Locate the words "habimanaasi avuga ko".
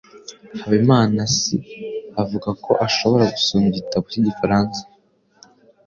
0.61-2.71